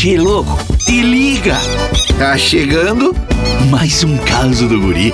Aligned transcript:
Che, 0.00 0.16
louco, 0.16 0.56
te 0.86 1.02
liga! 1.02 1.56
Tá 2.20 2.38
chegando 2.38 3.12
mais 3.68 4.04
um 4.04 4.16
caso 4.18 4.68
do 4.68 4.80
guri. 4.80 5.12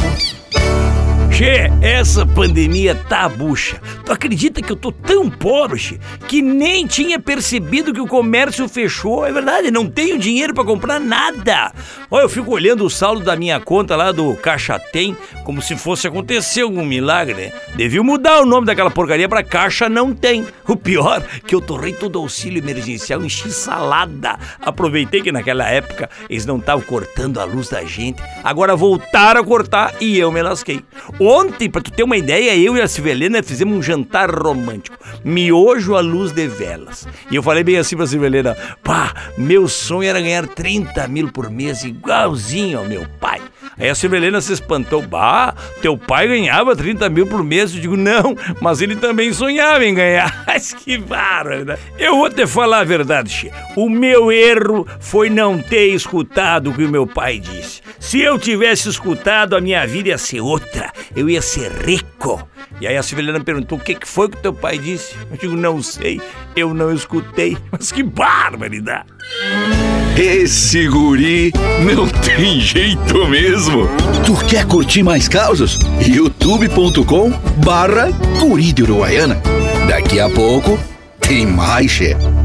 Che, 1.34 1.68
essa 1.82 2.24
pandemia 2.24 2.94
tá 2.94 3.28
bucha. 3.28 3.80
Tu 4.04 4.12
acredita 4.12 4.62
que 4.62 4.70
eu 4.70 4.76
tô 4.76 4.92
tão 4.92 5.28
pobre, 5.28 5.80
che, 5.80 5.98
que 6.28 6.40
nem 6.40 6.86
tinha 6.86 7.18
percebido 7.18 7.92
que 7.92 8.00
o 8.00 8.06
comércio 8.06 8.68
fechou? 8.68 9.26
É 9.26 9.32
verdade, 9.32 9.68
não 9.68 9.90
tenho 9.90 10.16
dinheiro 10.16 10.54
para 10.54 10.64
comprar 10.64 11.00
nada. 11.00 11.72
Olha, 12.08 12.22
eu 12.22 12.28
fico 12.28 12.52
olhando 12.52 12.84
o 12.84 12.90
saldo 12.90 13.24
da 13.24 13.34
minha 13.34 13.58
conta 13.58 13.96
lá 13.96 14.12
do 14.12 14.36
Caixa 14.36 14.78
Tem 14.78 15.16
como 15.42 15.60
se 15.60 15.76
fosse 15.76 16.06
acontecer 16.06 16.60
algum 16.60 16.84
milagre, 16.84 17.34
né? 17.34 17.52
Deviam 17.74 18.04
mudar 18.04 18.40
o 18.40 18.46
nome 18.46 18.66
daquela 18.66 18.90
porcaria 18.90 19.28
pra 19.28 19.42
Caixa 19.42 19.88
Não 19.88 20.14
Tem. 20.14 20.46
O 20.68 20.76
pior, 20.76 21.20
que 21.46 21.54
eu 21.54 21.60
torrei 21.60 21.92
todo 21.92 22.16
o 22.16 22.20
auxílio 22.20 22.62
emergencial, 22.62 23.24
enchi 23.24 23.50
salada. 23.50 24.38
Aproveitei 24.60 25.20
que 25.20 25.32
naquela 25.32 25.68
época 25.68 26.08
eles 26.30 26.46
não 26.46 26.58
estavam 26.58 26.84
cortando 26.84 27.40
a 27.40 27.44
luz 27.44 27.68
da 27.70 27.84
gente. 27.84 28.22
Agora 28.44 28.76
voltaram 28.76 29.40
a 29.40 29.44
cortar 29.44 29.94
e 30.00 30.16
eu 30.16 30.30
me 30.30 30.40
lasquei. 30.40 30.80
Ontem, 31.26 31.70
pra 31.70 31.80
tu 31.80 31.90
ter 31.90 32.02
uma 32.02 32.18
ideia, 32.18 32.54
eu 32.54 32.76
e 32.76 32.82
a 32.82 32.86
Civelena 32.86 33.42
fizemos 33.42 33.78
um 33.78 33.82
jantar 33.82 34.30
romântico. 34.30 34.98
Miojo 35.24 35.94
à 35.94 36.00
luz 36.00 36.32
de 36.32 36.46
velas. 36.46 37.08
E 37.30 37.36
eu 37.36 37.42
falei 37.42 37.64
bem 37.64 37.78
assim 37.78 37.96
pra 37.96 38.06
Civelena: 38.06 38.54
pá, 38.82 39.14
meu 39.38 39.66
sonho 39.66 40.06
era 40.06 40.20
ganhar 40.20 40.46
30 40.46 41.08
mil 41.08 41.32
por 41.32 41.48
mês, 41.48 41.82
igualzinho 41.82 42.78
ao 42.78 42.84
meu 42.84 43.06
pai. 43.18 43.40
Aí 43.78 43.88
a 43.88 43.94
Civelena 43.94 44.38
se 44.42 44.52
espantou: 44.52 45.00
bah, 45.00 45.54
teu 45.80 45.96
pai 45.96 46.28
ganhava 46.28 46.76
30 46.76 47.08
mil 47.08 47.26
por 47.26 47.42
mês. 47.42 47.74
Eu 47.74 47.80
digo: 47.80 47.96
não, 47.96 48.36
mas 48.60 48.82
ele 48.82 48.94
também 48.94 49.32
sonhava 49.32 49.82
em 49.82 49.94
ganhar. 49.94 50.44
Que 50.84 50.98
bárbaro? 50.98 51.78
Eu 51.98 52.16
vou 52.16 52.30
te 52.30 52.46
falar 52.46 52.80
a 52.80 52.84
verdade, 52.84 53.30
Che. 53.30 53.50
O 53.76 53.88
meu 53.88 54.30
erro 54.30 54.86
foi 55.00 55.30
não 55.30 55.58
ter 55.58 55.88
escutado 55.88 56.70
o 56.70 56.74
que 56.74 56.84
o 56.84 56.88
meu 56.88 57.06
pai 57.06 57.38
disse. 57.38 57.83
Se 58.04 58.20
eu 58.20 58.38
tivesse 58.38 58.88
escutado, 58.88 59.56
a 59.56 59.60
minha 59.60 59.84
vida 59.86 60.10
ia 60.10 60.18
ser 60.18 60.40
outra 60.40 60.92
eu 61.16 61.28
ia 61.28 61.40
ser 61.40 61.70
rico. 61.84 62.46
E 62.80 62.86
aí 62.86 62.96
a 62.96 63.02
Severina 63.02 63.38
me 63.38 63.44
perguntou: 63.44 63.78
o 63.78 63.80
que, 63.80 63.94
que 63.94 64.06
foi 64.06 64.28
que 64.28 64.36
teu 64.36 64.52
pai 64.52 64.78
disse? 64.78 65.14
Eu 65.30 65.36
digo: 65.36 65.56
não 65.56 65.82
sei, 65.82 66.20
eu 66.56 66.74
não 66.74 66.92
escutei. 66.92 67.56
Mas 67.70 67.92
que 67.92 68.02
barbaridade! 68.02 69.06
Esse 70.16 70.86
guri 70.86 71.52
não 71.82 72.06
tem 72.08 72.60
jeito 72.60 73.26
mesmo. 73.26 73.88
Tu 74.24 74.46
quer 74.46 74.64
curtir 74.66 75.02
mais 75.02 75.28
causas? 75.28 75.78
youtube.com 76.06 77.30
barra 77.64 78.10
guri 78.38 78.72
de 78.72 78.82
Uruguaiana. 78.84 79.40
Daqui 79.88 80.20
a 80.20 80.28
pouco 80.28 80.78
tem 81.20 81.46
mais, 81.46 81.90
chefe. 81.90 82.43